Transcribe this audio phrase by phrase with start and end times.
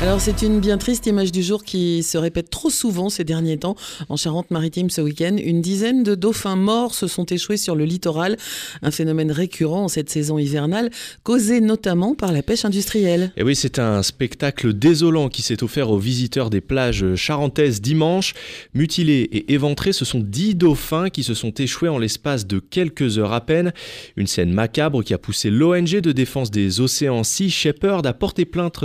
[0.00, 3.58] Alors c'est une bien triste image du jour qui se répète trop souvent ces derniers
[3.58, 3.74] temps.
[4.08, 8.36] En Charente-Maritime ce week-end, une dizaine de dauphins morts se sont échoués sur le littoral.
[8.82, 10.90] Un phénomène récurrent en cette saison hivernale,
[11.24, 13.32] causé notamment par la pêche industrielle.
[13.36, 18.34] Et oui, c'est un spectacle désolant qui s'est offert aux visiteurs des plages charentaises dimanche.
[18.74, 23.18] Mutilés et éventrés, ce sont dix dauphins qui se sont échoués en l'espace de quelques
[23.18, 23.72] heures à peine.
[24.14, 28.44] Une scène macabre qui a poussé l'ONG de défense des océans Sea Shepherd à porter
[28.44, 28.84] plainte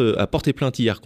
[0.79, 1.01] hier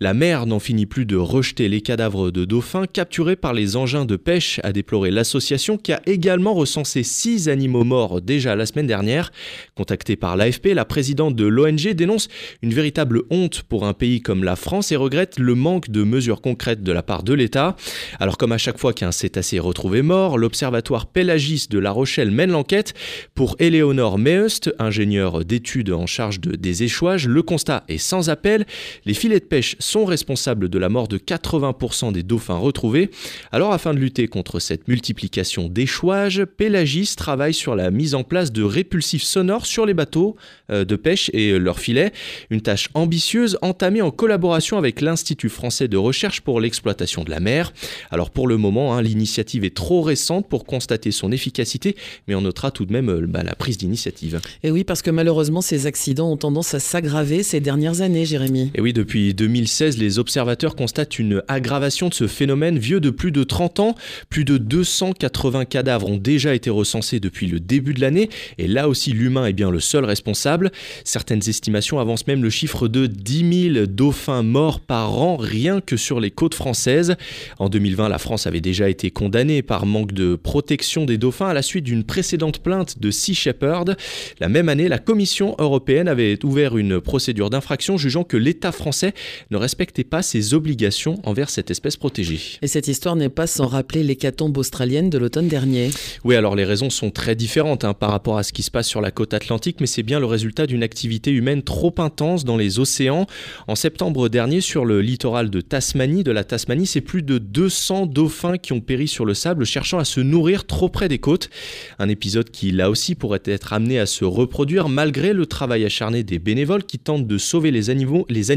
[0.00, 4.04] La mer n'en finit plus de rejeter les cadavres de dauphins capturés par les engins
[4.04, 8.86] de pêche, a déploré l'association qui a également recensé six animaux morts déjà la semaine
[8.86, 9.32] dernière.
[9.74, 12.28] Contactée par l'AFP, la présidente de l'ONG dénonce
[12.62, 16.40] une véritable honte pour un pays comme la France et regrette le manque de mesures
[16.40, 17.76] concrètes de la part de l'État.
[18.18, 22.30] Alors comme à chaque fois qu'un cétacé est retrouvé mort, l'Observatoire pélagiste de La Rochelle
[22.30, 22.94] mène l'enquête.
[23.34, 28.66] Pour Éléonore Meust, ingénieure d'études en charge de, des échouages, le constat est sans appel.
[29.04, 33.10] Les filets de pêche sont responsables de la mort de 80% des dauphins retrouvés.
[33.52, 38.52] Alors afin de lutter contre cette multiplication d'échouages, Pélagis travaille sur la mise en place
[38.52, 40.36] de répulsifs sonores sur les bateaux
[40.70, 42.12] euh, de pêche et leurs filets.
[42.50, 47.40] Une tâche ambitieuse entamée en collaboration avec l'Institut français de recherche pour l'exploitation de la
[47.40, 47.72] mer.
[48.10, 51.96] Alors pour le moment, hein, l'initiative est trop récente pour constater son efficacité,
[52.28, 54.40] mais on notera tout de même euh, bah, la prise d'initiative.
[54.62, 58.70] Et oui, parce que malheureusement, ces accidents ont tendance à s'aggraver ces dernières années, Jérémy.
[58.74, 63.32] Et oui, depuis 2016, les observateurs constatent une aggravation de ce phénomène vieux de plus
[63.32, 63.94] de 30 ans.
[64.28, 68.88] Plus de 280 cadavres ont déjà été recensés depuis le début de l'année, et là
[68.88, 70.70] aussi l'humain est bien le seul responsable.
[71.04, 75.96] Certaines estimations avancent même le chiffre de 10 000 dauphins morts par an rien que
[75.96, 77.16] sur les côtes françaises.
[77.58, 81.54] En 2020, la France avait déjà été condamnée par manque de protection des dauphins à
[81.54, 83.96] la suite d'une précédente plainte de Sea Shepherd.
[84.40, 89.12] La même année, la Commission européenne avait ouvert une procédure d'infraction jugeant que l'État français
[89.50, 92.40] ne respectait pas ses obligations envers cette espèce protégée.
[92.62, 95.90] Et cette histoire n'est pas sans rappeler l'hécatombe australienne de l'automne dernier.
[96.24, 98.88] Oui, alors les raisons sont très différentes hein, par rapport à ce qui se passe
[98.88, 102.56] sur la côte atlantique, mais c'est bien le résultat d'une activité humaine trop intense dans
[102.56, 103.26] les océans.
[103.68, 108.06] En septembre dernier, sur le littoral de Tasmanie, de la Tasmanie, c'est plus de 200
[108.06, 111.50] dauphins qui ont péri sur le sable cherchant à se nourrir trop près des côtes.
[111.98, 116.22] Un épisode qui, là aussi, pourrait être amené à se reproduire malgré le travail acharné
[116.22, 118.50] des bénévoles qui tentent de sauver les animaux, les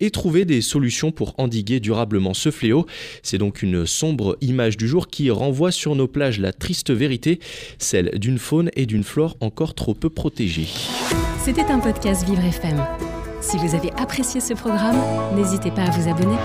[0.00, 2.86] et trouver des solutions pour endiguer durablement ce fléau.
[3.22, 7.40] C'est donc une sombre image du jour qui renvoie sur nos plages la triste vérité,
[7.78, 10.68] celle d'une faune et d'une flore encore trop peu protégées.
[11.44, 12.84] C'était un podcast Vivre FM.
[13.40, 15.00] Si vous avez apprécié ce programme,
[15.36, 16.36] n'hésitez pas à vous abonner.